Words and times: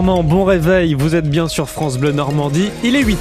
Bon 0.00 0.44
réveil, 0.44 0.94
vous 0.94 1.16
êtes 1.16 1.28
bien 1.28 1.48
sur 1.48 1.68
France 1.68 1.98
Bleu 1.98 2.12
Normandie, 2.12 2.70
il 2.84 2.94
est 2.94 3.02
8h. 3.02 3.16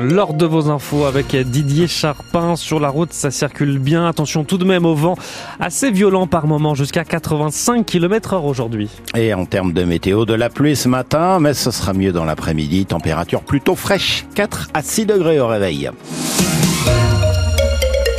Lors 0.00 0.34
de 0.34 0.46
vos 0.46 0.70
infos 0.70 1.06
avec 1.06 1.34
Didier 1.34 1.88
Charpin 1.88 2.54
sur 2.54 2.78
la 2.78 2.88
route, 2.88 3.12
ça 3.12 3.32
circule 3.32 3.80
bien. 3.80 4.06
Attention 4.06 4.44
tout 4.44 4.58
de 4.58 4.64
même 4.64 4.86
au 4.86 4.94
vent 4.94 5.16
assez 5.58 5.90
violent 5.90 6.28
par 6.28 6.46
moment, 6.46 6.76
jusqu'à 6.76 7.04
85 7.04 7.84
km 7.84 8.34
heure 8.34 8.44
aujourd'hui. 8.44 8.88
Et 9.16 9.34
en 9.34 9.44
termes 9.44 9.72
de 9.72 9.82
météo, 9.82 10.24
de 10.24 10.34
la 10.34 10.50
pluie 10.50 10.76
ce 10.76 10.88
matin, 10.88 11.40
mais 11.40 11.52
ce 11.52 11.72
sera 11.72 11.92
mieux 11.94 12.12
dans 12.12 12.24
l'après-midi. 12.24 12.86
Température 12.86 13.42
plutôt 13.42 13.74
fraîche, 13.74 14.24
4 14.36 14.70
à 14.72 14.82
6 14.82 15.06
degrés 15.06 15.40
au 15.40 15.48
réveil. 15.48 15.90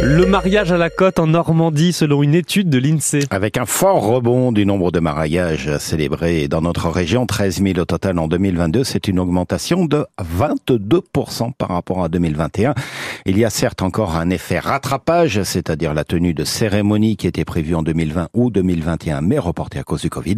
Le 0.03 0.25
mariage 0.25 0.71
à 0.71 0.77
la 0.77 0.89
côte 0.89 1.19
en 1.19 1.27
Normandie 1.27 1.93
selon 1.93 2.23
une 2.23 2.33
étude 2.33 2.71
de 2.71 2.79
l'INSEE. 2.79 3.19
Avec 3.29 3.57
un 3.57 3.67
fort 3.67 4.01
rebond 4.03 4.51
du 4.51 4.65
nombre 4.65 4.91
de 4.91 4.99
mariages 4.99 5.77
célébrés 5.77 6.47
dans 6.47 6.61
notre 6.61 6.89
région, 6.89 7.27
13 7.27 7.61
000 7.61 7.77
au 7.77 7.85
total 7.85 8.17
en 8.17 8.27
2022, 8.27 8.83
c'est 8.83 9.07
une 9.07 9.19
augmentation 9.19 9.85
de 9.85 10.07
22% 10.19 11.53
par 11.53 11.69
rapport 11.69 12.03
à 12.03 12.09
2021. 12.09 12.73
Il 13.27 13.37
y 13.37 13.45
a 13.45 13.51
certes 13.51 13.83
encore 13.83 14.15
un 14.15 14.31
effet 14.31 14.57
rattrapage, 14.57 15.43
c'est-à-dire 15.43 15.93
la 15.93 16.03
tenue 16.03 16.33
de 16.33 16.45
cérémonies 16.45 17.15
qui 17.15 17.27
était 17.27 17.45
prévue 17.45 17.75
en 17.75 17.83
2020 17.83 18.29
ou 18.33 18.49
2021, 18.49 19.21
mais 19.21 19.37
reportée 19.37 19.77
à 19.77 19.83
cause 19.83 20.01
du 20.01 20.09
Covid. 20.09 20.37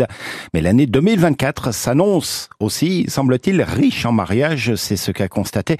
Mais 0.53 0.59
l'année 0.59 0.87
2024 0.87 1.73
s'annonce 1.73 2.49
aussi, 2.59 3.05
semble-t-il, 3.07 3.61
riche 3.61 4.05
en 4.05 4.11
mariages. 4.11 4.75
C'est 4.75 4.97
ce 4.97 5.11
qu'a 5.11 5.29
constaté 5.29 5.77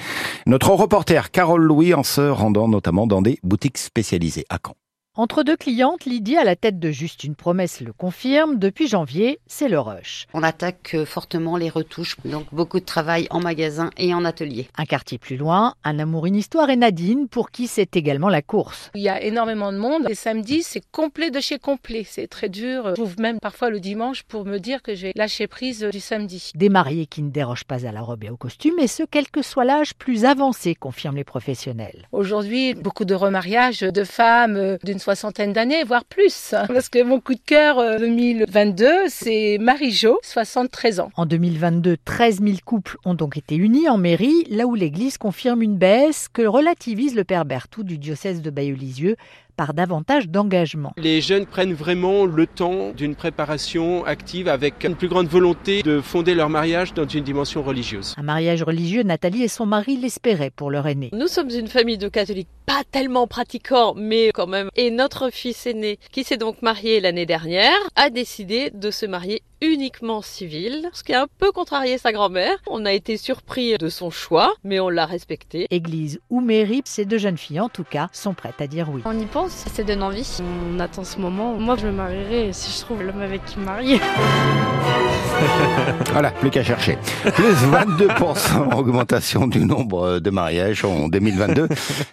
notre 0.48 0.72
reporter 0.72 1.32
Carole 1.32 1.64
Louis 1.64 1.94
en 1.94 2.04
se 2.04 2.22
rendant 2.22 2.70
notamment 2.70 3.08
dans 3.08 3.22
des 3.22 3.40
boutiques 3.44 3.73
spécialisée 3.78 4.46
à 4.50 4.60
Caen. 4.64 4.76
Entre 5.16 5.44
deux 5.44 5.56
clientes, 5.56 6.06
Lydie, 6.06 6.38
à 6.38 6.44
la 6.44 6.56
tête 6.56 6.80
de 6.80 6.90
Juste 6.90 7.24
une 7.24 7.36
promesse, 7.36 7.82
le 7.82 7.94
confirme. 7.94 8.58
Depuis 8.58 8.88
janvier, 8.88 9.38
c'est 9.46 9.70
le 9.70 9.80
rush. 9.80 10.26
On 10.34 10.42
attaque 10.42 10.96
euh, 10.96 11.06
fortement 11.06 11.56
les 11.56 11.70
retouches, 11.70 12.18
donc 12.26 12.48
beaucoup 12.52 12.80
de 12.80 12.86
travail 12.86 13.28
en 13.30 13.40
magasin 13.40 13.92
et 13.96 14.16
en 14.16 14.26
atelier. 14.26 14.70
Un 14.76 14.86
quartier 14.86 15.20
plus 15.20 15.38
loin, 15.38 15.76
un 15.84 16.00
amour, 16.00 16.26
une 16.26 16.36
histoire 16.36 16.72
et 16.72 16.78
Nadine, 16.78 17.28
pour 17.28 17.52
qui 17.52 17.68
c'est 17.68 17.96
également 17.96 18.28
la 18.28 18.42
course. 18.42 18.90
Il 18.96 19.04
y 19.04 19.10
a 19.10 19.22
énormément 19.22 19.72
de 19.72 19.78
monde. 19.78 20.08
Les 20.10 20.16
samedis, 20.16 20.64
c'est 20.64 20.82
complet 20.92 21.30
de 21.30 21.40
chez 21.40 21.60
complet. 21.60 22.04
C'est 22.10 22.26
très 22.26 22.50
dur. 22.50 22.96
J'ouvre 22.96 23.20
même 23.20 23.38
parfois 23.40 23.70
le 23.70 23.80
dimanche 23.80 24.24
pour 24.24 24.46
me 24.46 24.58
dire 24.58 24.82
que 24.82 24.96
j'ai 24.96 25.12
lâché 25.16 25.46
prise 25.46 25.84
du 25.92 26.00
samedi. 26.00 26.50
Des 26.56 26.70
mariés 26.70 27.06
qui 27.06 27.22
ne 27.22 27.30
dérogent 27.30 27.66
pas 27.66 27.86
à 27.86 27.92
la 27.92 28.02
robe 28.02 28.24
et 28.24 28.32
au 28.32 28.38
costume, 28.38 28.80
et 28.80 28.88
ce, 28.88 29.04
quel 29.04 29.30
que 29.30 29.44
soit 29.44 29.64
l'âge 29.64 29.94
plus 29.94 30.26
avancé, 30.26 30.74
confirment 30.74 31.18
les 31.18 31.24
professionnels. 31.24 32.08
Aujourd'hui, 32.12 32.74
beaucoup 32.74 33.06
de 33.06 33.14
remariages 33.14 33.82
de 33.82 34.04
femmes 34.04 34.56
euh, 34.56 34.78
d'une 34.84 35.03
soixantaine 35.04 35.54
d'années, 35.54 35.84
voire 35.84 36.06
plus. 36.06 36.56
Parce 36.68 36.90
que 36.90 37.04
mon 37.04 37.20
coup 37.20 37.36
de 37.36 37.42
cœur 37.46 37.78
2022, 38.00 38.86
euh, 38.86 39.06
c'est 39.10 39.58
Marie-Jo, 39.60 40.20
73 40.24 41.02
ans. 41.02 41.12
En 41.16 41.26
2022, 41.26 41.98
13 42.06 42.42
000 42.42 42.58
couples 42.66 42.98
ont 43.06 43.14
donc 43.14 43.38
été 43.38 43.56
unis 43.56 43.90
en 43.90 43.98
mairie, 43.98 44.46
là 44.50 44.66
où 44.66 44.76
l'Église 44.76 45.18
confirme 45.18 45.62
une 45.62 45.78
baisse 45.78 46.28
que 46.32 46.44
relativise 46.44 47.16
le 47.16 47.24
père 47.24 47.46
Berthoud 47.46 47.86
du 47.86 47.98
diocèse 47.98 48.42
de 48.42 48.50
Bayeux-Lisieux 48.50 49.18
par 49.56 49.74
davantage 49.74 50.30
d'engagement. 50.30 50.94
Les 50.98 51.22
jeunes 51.22 51.46
prennent 51.46 51.74
vraiment 51.74 52.26
le 52.26 52.48
temps 52.48 52.92
d'une 52.92 53.16
préparation 53.16 54.06
active 54.06 54.48
avec 54.48 54.84
une 54.84 54.96
plus 54.96 55.08
grande 55.08 55.28
volonté 55.28 55.84
de 55.84 56.02
fonder 56.02 56.36
leur 56.36 56.50
mariage 56.50 56.94
dans 56.94 57.08
une 57.08 57.24
dimension 57.24 57.64
religieuse. 57.64 58.14
Un 58.18 58.24
mariage 58.24 58.64
religieux, 58.64 59.04
Nathalie 59.04 59.44
et 59.44 59.48
son 59.48 59.66
mari 59.66 59.98
l'espéraient 59.98 60.52
pour 60.52 60.72
leur 60.72 60.88
aîné. 60.88 61.10
Nous 61.14 61.28
sommes 61.28 61.50
une 61.50 61.68
famille 61.68 61.98
de 61.98 62.08
catholiques 62.08 62.50
pas 62.66 62.84
tellement 62.90 63.28
pratiquants, 63.28 63.94
mais 63.96 64.32
quand 64.34 64.48
même. 64.48 64.70
Et 64.76 64.92
notre 64.92 65.30
fils 65.30 65.66
aîné, 65.66 66.00
qui 66.12 66.24
s'est 66.24 66.38
donc 66.38 66.62
marié 66.62 67.00
l'année 67.00 67.26
dernière, 67.26 67.78
a 67.96 68.10
décidé 68.10 68.72
de 68.74 68.92
se 68.92 69.06
marier 69.06 69.42
uniquement 69.64 70.22
civil, 70.22 70.90
ce 70.94 71.04
qui 71.04 71.14
a 71.14 71.24
un 71.24 71.28
peu 71.38 71.52
contrarié 71.52 71.98
sa 71.98 72.12
grand-mère. 72.12 72.56
On 72.68 72.86
a 72.86 72.92
été 72.92 73.18
surpris 73.18 73.78
de 73.78 73.88
son 73.88 74.12
choix, 74.12 74.54
mais 74.64 74.80
on 74.80 74.90
l'a 74.90 75.06
respecté. 75.06 75.68
Église 75.72 76.20
ou 76.30 76.42
mairie, 76.42 76.82
ces 76.86 77.06
deux 77.06 77.18
jeunes 77.18 77.38
filles 77.38 77.62
en 77.62 77.70
tout 77.70 77.86
cas 77.86 78.10
sont 78.12 78.34
prêtes 78.34 78.60
à 78.60 78.68
dire 78.68 78.90
oui. 78.92 79.02
On 79.06 79.18
y 79.18 79.26
pense, 79.26 79.52
ça 79.52 79.84
donne 79.84 80.04
envie. 80.04 80.28
On 80.76 80.80
attend 80.80 81.04
ce 81.04 81.18
moment. 81.18 81.54
Moi, 81.54 81.78
je 81.80 81.88
me 81.88 81.94
marierai 81.94 82.52
si 82.52 82.78
je 82.78 82.86
trouve 82.86 83.04
l'homme 83.04 83.22
avec 83.22 83.46
qui 83.46 83.60
me 83.60 83.66
marier. 83.66 84.00
voilà, 86.12 86.32
plus 86.32 86.50
qu'à 86.50 86.64
chercher. 86.64 86.98
Plus 87.34 87.54
22% 87.54 88.76
augmentation 88.76 89.48
du 89.48 89.66
nombre 89.66 90.20
de 90.20 90.30
mariages 90.30 90.84
en 90.84 91.08
2022. 91.08 91.70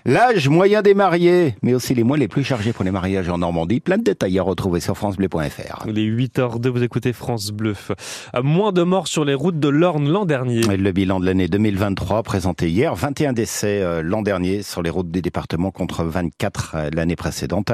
L'âge 0.06 0.48
moyen 0.48 0.82
des 0.82 0.94
mariés, 0.94 1.56
mais 1.62 1.75
aussi 1.75 1.94
les 1.94 2.04
mois 2.04 2.16
les 2.16 2.28
plus 2.28 2.44
chargés 2.44 2.72
pour 2.72 2.84
les 2.84 2.91
mariages 2.91 3.28
en 3.28 3.38
Normandie. 3.38 3.80
Plein 3.80 3.98
de 3.98 4.04
détails 4.04 4.38
à 4.38 4.42
retrouver 4.42 4.80
sur 4.80 4.96
francebleu.fr. 4.96 5.86
Les 5.86 6.08
8h02, 6.08 6.69
vous 6.69 6.82
écoutez 6.82 7.12
France 7.12 7.39
Bleu. 7.48 7.74
Moins 8.42 8.72
de 8.72 8.82
morts 8.82 9.08
sur 9.08 9.24
les 9.24 9.34
routes 9.34 9.58
de 9.58 9.68
l'Orne 9.68 10.08
l'an 10.08 10.26
dernier. 10.26 10.60
Le 10.60 10.92
bilan 10.92 11.18
de 11.18 11.26
l'année 11.26 11.48
2023 11.48 12.22
présenté 12.22 12.68
hier, 12.68 12.94
21 12.94 13.32
décès 13.32 13.80
euh, 13.80 14.02
l'an 14.02 14.20
dernier 14.20 14.62
sur 14.62 14.82
les 14.82 14.90
routes 14.90 15.10
des 15.10 15.22
départements 15.22 15.70
contre 15.70 16.04
24 16.04 16.72
euh, 16.74 16.90
l'année 16.92 17.16
précédente. 17.16 17.72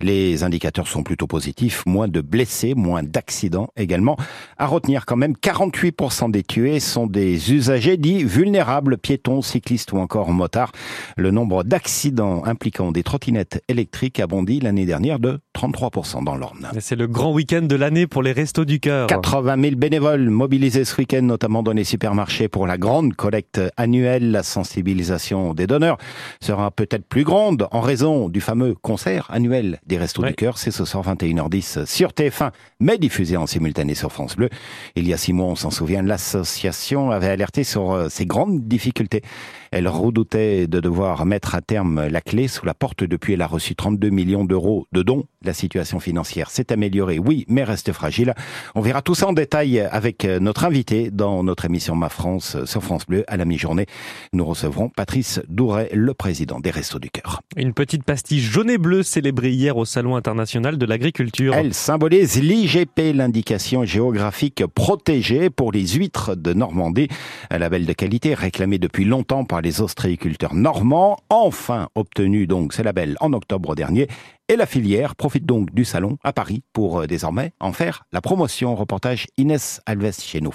Les 0.00 0.42
indicateurs 0.44 0.86
sont 0.86 1.02
plutôt 1.02 1.26
positifs, 1.26 1.84
moins 1.86 2.08
de 2.08 2.20
blessés, 2.20 2.74
moins 2.74 3.02
d'accidents 3.02 3.68
également. 3.76 4.16
À 4.58 4.66
retenir 4.66 5.06
quand 5.06 5.16
même, 5.16 5.32
48% 5.32 6.30
des 6.30 6.42
tués 6.42 6.80
sont 6.80 7.06
des 7.06 7.52
usagers 7.52 7.96
dits 7.96 8.24
vulnérables, 8.24 8.98
piétons, 8.98 9.40
cyclistes 9.40 9.92
ou 9.92 9.98
encore 9.98 10.30
motards. 10.30 10.72
Le 11.16 11.30
nombre 11.30 11.64
d'accidents 11.64 12.44
impliquant 12.44 12.92
des 12.92 13.02
trottinettes 13.02 13.62
électriques 13.68 14.20
a 14.20 14.26
bondi 14.26 14.60
l'année 14.60 14.86
dernière 14.86 15.18
de 15.18 15.40
33% 15.58 16.22
dans 16.22 16.36
l'Orne. 16.36 16.68
C'est 16.78 16.94
le 16.94 17.08
grand 17.08 17.32
week-end 17.32 17.62
de 17.62 17.74
l'année 17.74 18.06
pour 18.06 18.22
les 18.22 18.30
Restos 18.30 18.64
du 18.64 18.78
Cœur. 18.78 19.08
80 19.08 19.60
000 19.60 19.76
bénévoles 19.76 20.30
mobilisés 20.30 20.84
ce 20.84 20.96
week-end, 20.96 21.22
notamment 21.22 21.64
dans 21.64 21.72
les 21.72 21.82
supermarchés 21.82 22.46
pour 22.46 22.68
la 22.68 22.78
grande 22.78 23.14
collecte 23.14 23.60
annuelle. 23.76 24.30
La 24.30 24.44
sensibilisation 24.44 25.54
des 25.54 25.66
donneurs 25.66 25.98
sera 26.40 26.70
peut-être 26.70 27.04
plus 27.04 27.24
grande 27.24 27.66
en 27.72 27.80
raison 27.80 28.28
du 28.28 28.40
fameux 28.40 28.74
concert 28.74 29.26
annuel 29.30 29.80
des 29.86 29.98
Restos 29.98 30.22
du 30.22 30.34
Cœur. 30.34 30.58
C'est 30.58 30.70
ce 30.70 30.84
soir 30.84 31.04
21h10 31.04 31.86
sur 31.86 32.10
TF1, 32.10 32.52
mais 32.78 32.98
diffusé 32.98 33.36
en 33.36 33.46
simultané 33.46 33.94
sur 33.94 34.12
France 34.12 34.36
Bleu. 34.36 34.50
Il 34.94 35.08
y 35.08 35.12
a 35.12 35.16
six 35.16 35.32
mois, 35.32 35.46
on 35.46 35.56
s'en 35.56 35.70
souvient, 35.70 36.02
l'association 36.02 37.10
avait 37.10 37.28
alerté 37.28 37.64
sur 37.64 37.92
euh, 37.92 38.08
ces 38.08 38.26
grandes 38.26 38.68
difficultés. 38.68 39.22
Elle 39.70 39.88
redoutait 39.88 40.66
de 40.66 40.80
devoir 40.80 41.26
mettre 41.26 41.54
à 41.54 41.60
terme 41.60 42.06
la 42.06 42.20
clé 42.20 42.48
sous 42.48 42.64
la 42.64 42.74
porte 42.74 43.04
depuis 43.04 43.34
elle 43.34 43.42
a 43.42 43.46
reçu 43.46 43.74
32 43.74 44.10
millions 44.10 44.44
d'euros 44.44 44.86
de 44.92 45.02
dons. 45.02 45.24
La 45.44 45.52
situation 45.52 46.00
financière 46.00 46.50
s'est 46.50 46.72
améliorée, 46.72 47.18
oui, 47.18 47.44
mais 47.48 47.64
reste 47.64 47.92
fragile. 47.92 48.34
On 48.74 48.80
verra 48.80 49.02
tout 49.02 49.14
ça 49.14 49.28
en 49.28 49.32
détail 49.32 49.80
avec 49.80 50.24
notre 50.24 50.64
invité 50.64 51.10
dans 51.10 51.44
notre 51.44 51.64
émission 51.64 51.94
Ma 51.94 52.08
France 52.08 52.56
sur 52.64 52.82
France 52.82 53.06
Bleu 53.06 53.24
à 53.28 53.36
la 53.36 53.44
mi-journée. 53.44 53.86
Nous 54.32 54.44
recevrons 54.44 54.88
Patrice 54.88 55.40
Douret, 55.48 55.90
le 55.92 56.14
président 56.14 56.60
des 56.60 56.70
Restos 56.70 56.98
du 56.98 57.10
Cœur. 57.10 57.40
Une 57.56 57.72
petite 57.72 58.04
pastille 58.04 58.40
jaune 58.40 58.70
et 58.70 58.78
bleue 58.78 59.02
célébrée 59.02 59.50
hier 59.50 59.76
au 59.76 59.84
Salon 59.84 60.16
international 60.16 60.78
de 60.78 60.86
l'agriculture. 60.86 61.54
Elle 61.54 61.74
symbolise 61.74 62.40
l'IGP, 62.40 63.14
l'indication 63.14 63.84
géographique 63.84 64.64
protégée 64.66 65.50
pour 65.50 65.72
les 65.72 65.86
huîtres 65.86 66.34
de 66.34 66.52
Normandie. 66.52 67.08
Un 67.50 67.58
label 67.58 67.86
de 67.86 67.92
qualité 67.92 68.34
réclamé 68.34 68.78
depuis 68.78 69.04
longtemps 69.04 69.44
par 69.44 69.57
les 69.60 69.80
ostréiculteurs 69.80 70.54
normands, 70.54 71.18
enfin 71.28 71.88
obtenu 71.94 72.46
donc 72.46 72.72
ce 72.72 72.82
label 72.82 73.16
en 73.20 73.32
octobre 73.32 73.74
dernier. 73.74 74.08
Et 74.48 74.56
la 74.56 74.66
filière 74.66 75.14
profite 75.14 75.44
donc 75.46 75.72
du 75.74 75.84
salon 75.84 76.16
à 76.24 76.32
Paris 76.32 76.62
pour 76.72 77.00
euh, 77.00 77.06
désormais 77.06 77.52
en 77.60 77.72
faire 77.72 78.04
la 78.12 78.20
promotion. 78.20 78.74
Reportage 78.74 79.26
Inès 79.36 79.80
Alves 79.86 80.20
chez 80.20 80.40
nous. 80.40 80.54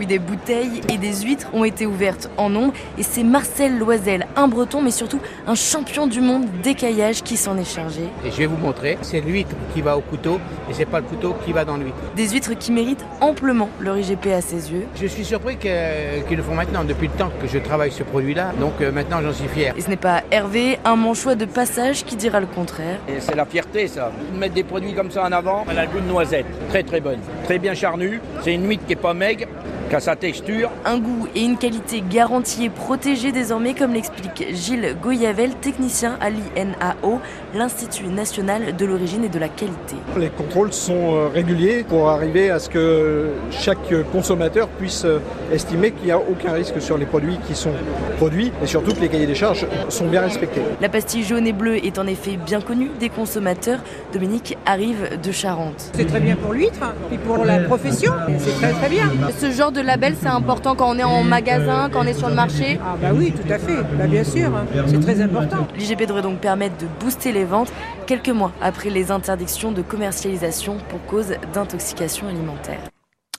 Oui, 0.00 0.06
des 0.06 0.18
bouteilles 0.18 0.80
et 0.88 0.96
des 0.96 1.12
huîtres 1.26 1.48
ont 1.52 1.62
été 1.62 1.84
ouvertes 1.84 2.30
en 2.38 2.48
nombre 2.48 2.72
et 2.96 3.02
c'est 3.02 3.22
Marcel 3.22 3.78
Loisel, 3.78 4.26
un 4.34 4.48
breton 4.48 4.80
mais 4.80 4.92
surtout 4.92 5.20
un 5.46 5.54
champion 5.54 6.06
du 6.06 6.22
monde 6.22 6.46
d'écaillage 6.62 7.22
qui 7.22 7.36
s'en 7.36 7.58
est 7.58 7.70
chargé. 7.70 8.04
Et 8.24 8.30
je 8.30 8.36
vais 8.38 8.46
vous 8.46 8.56
montrer, 8.56 8.96
c'est 9.02 9.20
l'huître 9.20 9.54
qui 9.74 9.82
va 9.82 9.98
au 9.98 10.00
couteau 10.00 10.40
et 10.70 10.72
c'est 10.72 10.86
pas 10.86 11.00
le 11.00 11.04
couteau 11.04 11.36
qui 11.44 11.52
va 11.52 11.66
dans 11.66 11.76
l'huître. 11.76 11.98
Des 12.16 12.30
huîtres 12.30 12.54
qui 12.54 12.72
méritent 12.72 13.04
amplement 13.20 13.68
leur 13.78 13.98
IGP 13.98 14.28
à 14.28 14.40
ses 14.40 14.72
yeux. 14.72 14.86
Je 14.98 15.06
suis 15.06 15.26
surpris 15.26 15.58
qu'ils 15.58 16.36
le 16.38 16.42
font 16.42 16.54
maintenant, 16.54 16.82
depuis 16.82 17.08
le 17.08 17.18
temps 17.18 17.30
que 17.38 17.46
je 17.46 17.58
travaille 17.58 17.92
ce 17.92 18.02
produit-là, 18.02 18.52
donc 18.58 18.80
euh, 18.80 18.90
maintenant 18.90 19.20
j'en 19.20 19.34
suis 19.34 19.48
fier. 19.48 19.74
Et 19.76 19.82
ce 19.82 19.90
n'est 19.90 19.96
pas 19.96 20.22
Hervé, 20.30 20.78
un 20.86 20.96
manchois 20.96 21.34
de 21.34 21.44
passage 21.44 22.06
qui 22.06 22.16
dira 22.16 22.40
le 22.40 22.46
contraire. 22.46 23.00
C'est 23.18 23.36
la 23.36 23.44
fierté 23.44 23.86
ça, 23.86 24.10
mettre 24.34 24.54
des 24.54 24.64
produits 24.64 24.94
comme 24.94 25.10
ça 25.10 25.24
en 25.24 25.32
avant. 25.32 25.66
Elle 25.70 25.78
a 25.78 25.84
le 25.84 25.90
goût 25.90 26.00
de 26.00 26.08
noisette, 26.08 26.46
très 26.70 26.84
très 26.84 27.02
bonne, 27.02 27.18
très 27.44 27.58
bien 27.58 27.74
charnue, 27.74 28.22
c'est 28.40 28.54
une 28.54 28.66
huître 28.66 28.86
qui 28.86 28.94
est 28.94 28.96
pas 28.96 29.12
maigre, 29.12 29.44
qu'à 29.90 30.00
sa 30.00 30.14
texture. 30.16 30.70
Un 30.84 30.98
goût 30.98 31.26
et 31.34 31.42
une 31.42 31.58
qualité 31.58 32.02
garantie 32.08 32.64
et 32.64 32.70
protégée 32.70 33.32
désormais, 33.32 33.74
comme 33.74 33.92
l'explique 33.92 34.46
Gilles 34.54 34.96
Goyavel, 35.02 35.50
technicien 35.56 36.16
à 36.20 36.30
l'INAO, 36.30 37.20
l'Institut 37.54 38.06
national 38.06 38.76
de 38.76 38.86
l'origine 38.86 39.24
et 39.24 39.28
de 39.28 39.38
la 39.38 39.48
qualité. 39.48 39.96
Les 40.16 40.30
contrôles 40.30 40.72
sont 40.72 41.16
euh, 41.16 41.28
réguliers 41.28 41.82
pour 41.82 42.08
arriver 42.08 42.50
à 42.50 42.60
ce 42.60 42.70
que 42.70 43.30
chaque 43.50 43.92
consommateur 44.12 44.68
puisse 44.68 45.04
euh, 45.04 45.18
estimer 45.52 45.90
qu'il 45.90 46.06
n'y 46.06 46.12
a 46.12 46.18
aucun 46.18 46.52
risque 46.52 46.80
sur 46.80 46.96
les 46.96 47.06
produits 47.06 47.38
qui 47.48 47.56
sont 47.56 47.72
produits 48.18 48.52
et 48.62 48.66
surtout 48.68 48.94
que 48.94 49.00
les 49.00 49.08
cahiers 49.08 49.26
des 49.26 49.34
charges 49.34 49.66
sont 49.88 50.06
bien 50.06 50.20
respectés. 50.20 50.62
La 50.80 50.88
pastille 50.88 51.24
jaune 51.24 51.48
et 51.48 51.52
bleue 51.52 51.84
est 51.84 51.98
en 51.98 52.06
effet 52.06 52.36
bien 52.36 52.60
connue 52.60 52.90
des 53.00 53.08
consommateurs. 53.08 53.80
Dominique 54.12 54.56
arrive 54.66 55.18
de 55.20 55.32
Charente. 55.32 55.90
C'est 55.94 56.06
très 56.06 56.20
bien 56.20 56.36
pour 56.36 56.52
l'huître 56.52 56.94
et 57.12 57.18
pour 57.18 57.44
la 57.44 57.58
profession. 57.58 58.12
C'est 58.38 58.52
très 58.52 58.72
très 58.72 58.88
bien. 58.88 59.10
Ce 59.36 59.50
genre 59.50 59.72
de 59.72 59.79
label, 59.82 60.14
c'est 60.20 60.28
important 60.28 60.74
quand 60.74 60.94
on 60.94 60.98
est 60.98 61.04
en 61.04 61.22
magasin, 61.22 61.88
quand 61.92 62.00
on 62.04 62.06
est 62.06 62.14
sur 62.14 62.28
le 62.28 62.34
marché? 62.34 62.78
Ah 62.82 62.96
bah 63.00 63.10
oui, 63.14 63.32
tout 63.32 63.52
à 63.52 63.58
fait. 63.58 63.82
Bah 63.98 64.06
bien 64.06 64.24
sûr, 64.24 64.50
c'est 64.86 65.00
très 65.00 65.20
important. 65.20 65.66
L'IGP 65.76 66.06
devrait 66.06 66.22
donc 66.22 66.38
permettre 66.38 66.76
de 66.78 66.86
booster 67.00 67.32
les 67.32 67.44
ventes 67.44 67.72
quelques 68.06 68.30
mois 68.30 68.52
après 68.60 68.90
les 68.90 69.10
interdictions 69.10 69.72
de 69.72 69.82
commercialisation 69.82 70.78
pour 70.88 71.04
cause 71.06 71.34
d'intoxication 71.52 72.28
alimentaire 72.28 72.89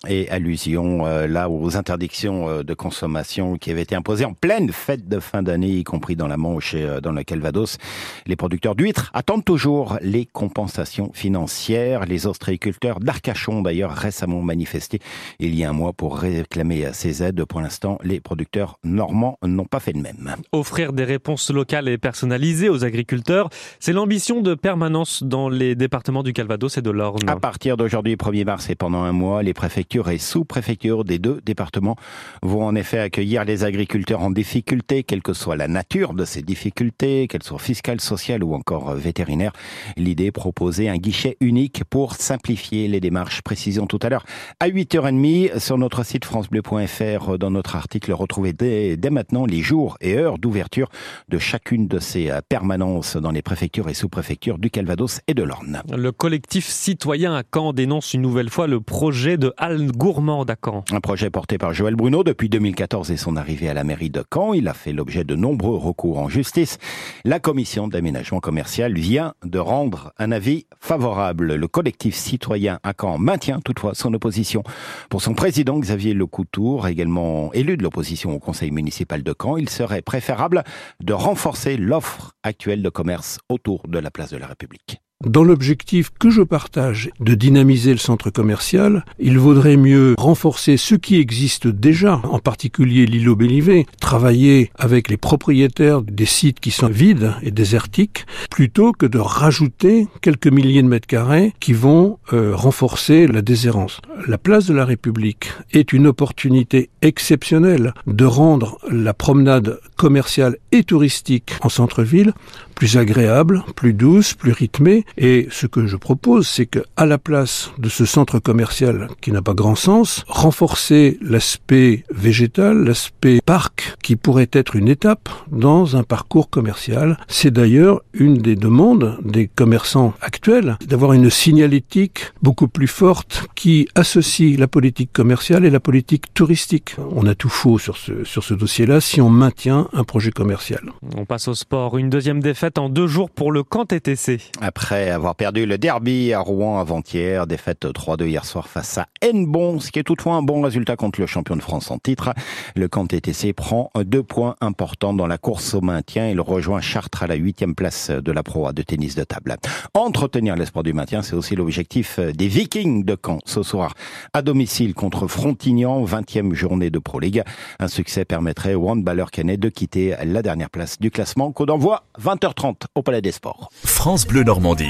et 0.07 0.29
allusion 0.29 1.05
euh, 1.05 1.27
là 1.27 1.49
aux 1.49 1.77
interdictions 1.77 2.49
euh, 2.49 2.63
de 2.63 2.73
consommation 2.73 3.57
qui 3.57 3.69
avaient 3.69 3.83
été 3.83 3.95
imposées 3.95 4.25
en 4.25 4.33
pleine 4.33 4.71
fête 4.71 5.07
de 5.07 5.19
fin 5.19 5.43
d'année, 5.43 5.69
y 5.69 5.83
compris 5.83 6.15
dans 6.15 6.27
la 6.27 6.37
Manche 6.37 6.73
et 6.73 6.83
euh, 6.83 7.01
dans 7.01 7.11
le 7.11 7.23
Calvados. 7.23 7.77
Les 8.25 8.35
producteurs 8.35 8.75
d'huîtres 8.75 9.11
attendent 9.13 9.45
toujours 9.45 9.97
les 10.01 10.25
compensations 10.25 11.11
financières. 11.13 12.05
Les 12.05 12.25
ostréiculteurs 12.25 12.99
d'Arcachon, 12.99 13.61
d'ailleurs, 13.61 13.91
récemment 13.91 14.41
manifesté 14.41 14.99
il 15.39 15.53
y 15.53 15.63
a 15.63 15.69
un 15.69 15.73
mois 15.73 15.93
pour 15.93 16.17
réclamer 16.17 16.89
ces 16.93 17.21
aides. 17.21 17.43
Pour 17.45 17.61
l'instant, 17.61 17.99
les 18.03 18.19
producteurs 18.19 18.79
normands 18.83 19.37
n'ont 19.43 19.65
pas 19.65 19.79
fait 19.79 19.93
de 19.93 19.99
même. 19.99 20.35
Offrir 20.51 20.93
des 20.93 21.03
réponses 21.03 21.51
locales 21.51 21.87
et 21.87 21.97
personnalisées 21.97 22.69
aux 22.69 22.83
agriculteurs, 22.83 23.49
c'est 23.79 23.93
l'ambition 23.93 24.41
de 24.41 24.55
permanence 24.55 25.23
dans 25.23 25.49
les 25.49 25.75
départements 25.75 26.23
du 26.23 26.33
Calvados 26.33 26.77
et 26.77 26.81
de 26.81 26.89
l'Orne. 26.89 27.29
À 27.29 27.35
partir 27.35 27.77
d'aujourd'hui, 27.77 28.15
1er 28.15 28.45
mars 28.45 28.69
et 28.69 28.75
pendant 28.75 29.03
un 29.03 29.11
mois, 29.11 29.43
les 29.43 29.53
et 29.95 30.17
sous-préfectures 30.17 31.03
des 31.03 31.19
deux 31.19 31.41
départements 31.45 31.97
vont 32.41 32.65
en 32.65 32.75
effet 32.75 32.99
accueillir 32.99 33.43
les 33.43 33.63
agriculteurs 33.63 34.21
en 34.21 34.31
difficulté, 34.31 35.03
quelle 35.03 35.21
que 35.21 35.33
soit 35.33 35.57
la 35.57 35.67
nature 35.67 36.13
de 36.13 36.23
ces 36.23 36.41
difficultés, 36.41 37.27
qu'elles 37.27 37.43
soient 37.43 37.59
fiscales, 37.59 37.99
sociales 37.99 38.43
ou 38.43 38.53
encore 38.53 38.93
vétérinaires. 38.93 39.51
L'idée 39.97 40.31
proposer 40.31 40.87
un 40.87 40.97
guichet 40.97 41.35
unique 41.41 41.83
pour 41.89 42.15
simplifier 42.15 42.87
les 42.87 42.99
démarches. 42.99 43.41
Précision 43.41 43.85
tout 43.85 43.99
à 44.01 44.09
l'heure 44.09 44.25
à 44.59 44.69
8h30 44.69 45.59
sur 45.59 45.77
notre 45.77 46.03
site 46.05 46.25
francebleu.fr 46.25 47.37
dans 47.37 47.51
notre 47.51 47.75
article 47.75 48.13
retrouvez 48.13 48.53
dès, 48.53 48.95
dès 48.95 49.09
maintenant 49.09 49.45
les 49.45 49.61
jours 49.61 49.97
et 49.99 50.15
heures 50.17 50.37
d'ouverture 50.37 50.89
de 51.27 51.37
chacune 51.37 51.87
de 51.87 51.99
ces 51.99 52.31
permanences 52.47 53.17
dans 53.17 53.31
les 53.31 53.41
préfectures 53.41 53.89
et 53.89 53.93
sous-préfectures 53.93 54.57
du 54.57 54.69
Calvados 54.69 55.19
et 55.27 55.33
de 55.33 55.43
l'Orne. 55.43 55.81
Le 55.91 56.11
collectif 56.11 56.67
citoyen 56.67 57.35
à 57.35 57.43
Caen 57.53 57.73
dénonce 57.73 58.13
une 58.13 58.21
nouvelle 58.21 58.49
fois 58.49 58.67
le 58.67 58.79
projet 58.79 59.37
de 59.37 59.53
Gourmand 59.89 60.45
Caen. 60.63 60.83
Un 60.91 60.99
projet 60.99 61.29
porté 61.29 61.57
par 61.57 61.73
Joël 61.73 61.95
Bruno 61.95 62.23
depuis 62.23 62.49
2014 62.49 63.11
et 63.11 63.17
son 63.17 63.35
arrivée 63.35 63.69
à 63.69 63.73
la 63.73 63.83
mairie 63.83 64.09
de 64.09 64.23
Caen. 64.33 64.53
Il 64.53 64.67
a 64.67 64.73
fait 64.73 64.91
l'objet 64.91 65.23
de 65.23 65.35
nombreux 65.35 65.77
recours 65.77 66.19
en 66.19 66.29
justice. 66.29 66.77
La 67.25 67.39
commission 67.39 67.87
d'aménagement 67.87 68.39
commercial 68.39 68.93
vient 68.93 69.33
de 69.43 69.59
rendre 69.59 70.13
un 70.17 70.31
avis 70.31 70.67
favorable. 70.79 71.55
Le 71.55 71.67
collectif 71.67 72.15
citoyen 72.15 72.79
à 72.83 72.93
Caen 72.99 73.17
maintient 73.17 73.59
toutefois 73.61 73.95
son 73.95 74.13
opposition. 74.13 74.63
Pour 75.09 75.21
son 75.21 75.33
président 75.33 75.79
Xavier 75.79 76.13
Lecoutour, 76.13 76.87
également 76.87 77.51
élu 77.53 77.77
de 77.77 77.83
l'opposition 77.83 78.33
au 78.35 78.39
conseil 78.39 78.71
municipal 78.71 79.23
de 79.23 79.33
Caen, 79.39 79.57
il 79.57 79.69
serait 79.69 80.01
préférable 80.01 80.63
de 81.01 81.13
renforcer 81.13 81.77
l'offre 81.77 82.33
actuelle 82.43 82.83
de 82.83 82.89
commerce 82.89 83.39
autour 83.49 83.87
de 83.87 83.99
la 83.99 84.11
place 84.11 84.31
de 84.31 84.37
la 84.37 84.47
République. 84.47 85.01
Dans 85.25 85.43
l'objectif 85.43 86.09
que 86.17 86.31
je 86.31 86.41
partage 86.41 87.11
de 87.19 87.35
dynamiser 87.35 87.91
le 87.91 87.99
centre 87.99 88.31
commercial, 88.31 89.05
il 89.19 89.37
vaudrait 89.37 89.77
mieux 89.77 90.15
renforcer 90.17 90.77
ce 90.77 90.95
qui 90.95 91.17
existe 91.17 91.67
déjà, 91.67 92.19
en 92.23 92.39
particulier 92.39 93.05
l'îlot 93.05 93.35
Bélivé, 93.35 93.85
travailler 93.99 94.71
avec 94.79 95.09
les 95.09 95.17
propriétaires 95.17 96.01
des 96.01 96.25
sites 96.25 96.59
qui 96.59 96.71
sont 96.71 96.87
vides 96.87 97.33
et 97.43 97.51
désertiques, 97.51 98.25
plutôt 98.49 98.93
que 98.93 99.05
de 99.05 99.19
rajouter 99.19 100.07
quelques 100.21 100.47
milliers 100.47 100.81
de 100.81 100.87
mètres 100.87 101.07
carrés 101.07 101.53
qui 101.59 101.73
vont 101.73 102.17
euh, 102.33 102.55
renforcer 102.55 103.27
la 103.27 103.43
déshérence. 103.43 104.01
La 104.27 104.39
place 104.39 104.65
de 104.65 104.73
la 104.73 104.85
République 104.85 105.51
est 105.71 105.93
une 105.93 106.07
opportunité 106.07 106.89
exceptionnelle 107.03 107.93
de 108.07 108.25
rendre 108.25 108.79
la 108.89 109.13
promenade 109.13 109.79
commerciale 109.97 110.57
et 110.71 110.83
touristique 110.83 111.51
en 111.61 111.69
centre-ville 111.69 112.33
plus 112.81 112.97
agréable, 112.97 113.63
plus 113.75 113.93
douce, 113.93 114.33
plus 114.33 114.53
rythmée. 114.53 115.05
Et 115.17 115.47
ce 115.51 115.67
que 115.67 115.87
je 115.87 115.97
propose, 115.97 116.47
c'est 116.47 116.65
que, 116.65 116.79
à 116.97 117.05
la 117.05 117.17
place 117.17 117.71
de 117.77 117.89
ce 117.89 118.05
centre 118.05 118.39
commercial 118.39 119.07
qui 119.21 119.31
n'a 119.31 119.41
pas 119.41 119.53
grand 119.53 119.75
sens, 119.75 120.23
renforcer 120.27 121.17
l'aspect 121.21 122.03
végétal, 122.09 122.83
l'aspect 122.83 123.39
parc, 123.45 123.95
qui 124.03 124.15
pourrait 124.15 124.49
être 124.51 124.75
une 124.75 124.87
étape 124.87 125.29
dans 125.51 125.95
un 125.95 126.03
parcours 126.03 126.49
commercial. 126.49 127.17
C'est 127.27 127.51
d'ailleurs 127.51 128.01
une 128.13 128.37
des 128.37 128.55
demandes 128.55 129.17
des 129.23 129.47
commerçants 129.47 130.13
actuels, 130.21 130.77
d'avoir 130.85 131.13
une 131.13 131.29
signalétique 131.29 132.31
beaucoup 132.41 132.67
plus 132.67 132.87
forte 132.87 133.47
qui 133.55 133.87
associe 133.95 134.57
la 134.57 134.67
politique 134.67 135.11
commerciale 135.11 135.65
et 135.65 135.69
la 135.69 135.79
politique 135.79 136.33
touristique. 136.33 136.95
On 137.11 137.25
a 137.25 137.35
tout 137.35 137.49
faux 137.49 137.79
sur 137.79 137.97
ce, 137.97 138.23
sur 138.23 138.43
ce 138.43 138.53
dossier-là 138.53 139.01
si 139.01 139.21
on 139.21 139.29
maintient 139.29 139.87
un 139.93 140.03
projet 140.03 140.31
commercial. 140.31 140.91
On 141.15 141.25
passe 141.25 141.47
au 141.47 141.55
sport. 141.55 141.97
Une 141.97 142.09
deuxième 142.09 142.39
défaite 142.39 142.77
en 142.77 142.89
deux 142.89 143.07
jours 143.07 143.29
pour 143.29 143.51
le 143.51 143.63
camp 143.63 143.85
TTC. 143.85 144.39
Après 144.61 145.00
avoir 145.09 145.35
perdu 145.35 145.65
le 145.65 145.77
derby 145.77 146.33
à 146.33 146.39
Rouen 146.39 146.79
avant-hier, 146.79 147.47
défaite 147.47 147.85
3-2 147.85 148.27
hier 148.27 148.45
soir 148.45 148.67
face 148.67 148.97
à 148.97 149.07
Nbon, 149.23 149.79
ce 149.79 149.91
qui 149.91 149.99
est 149.99 150.03
toutefois 150.03 150.33
un 150.33 150.41
bon 150.41 150.61
résultat 150.61 150.95
contre 150.95 151.19
le 151.19 151.27
champion 151.27 151.55
de 151.55 151.61
France 151.61 151.89
en 151.91 151.97
titre. 151.97 152.33
Le 152.75 152.87
camp 152.87 153.07
TTC 153.07 153.53
prend 153.53 153.89
deux 153.95 154.23
points 154.23 154.55
importants 154.61 155.13
dans 155.13 155.27
la 155.27 155.37
course 155.37 155.73
au 155.73 155.81
maintien. 155.81 156.29
Il 156.29 156.39
rejoint 156.41 156.81
Chartres 156.81 157.23
à 157.23 157.27
la 157.27 157.35
huitième 157.35 157.75
place 157.75 158.11
de 158.11 158.31
la 158.31 158.43
proie 158.43 158.73
de 158.73 158.81
tennis 158.81 159.15
de 159.15 159.23
table. 159.23 159.55
Entretenir 159.93 160.55
l'espoir 160.55 160.83
du 160.83 160.93
maintien, 160.93 161.21
c'est 161.21 161.35
aussi 161.35 161.55
l'objectif 161.55 162.19
des 162.19 162.47
Vikings 162.47 163.05
de 163.05 163.17
Caen 163.23 163.39
ce 163.45 163.63
soir. 163.63 163.93
À 164.33 164.41
domicile 164.41 164.93
contre 164.93 165.27
Frontignan, 165.27 166.03
20e 166.03 166.53
journée 166.53 166.89
de 166.89 166.99
Pro 166.99 167.19
League. 167.19 167.43
Un 167.79 167.87
succès 167.87 168.25
permettrait 168.25 168.73
au 168.73 168.89
handballeur 168.89 169.31
canet 169.31 169.59
de 169.59 169.69
quitter 169.69 170.15
la 170.23 170.41
dernière 170.41 170.69
place 170.69 170.99
du 170.99 171.11
classement. 171.11 171.51
Coup 171.51 171.65
d'envoi 171.65 172.03
20h30 172.19 172.83
au 172.95 173.01
Palais 173.01 173.21
des 173.21 173.31
Sports. 173.31 173.69
France 173.83 174.27
Bleu 174.27 174.43
Normandie. 174.43 174.89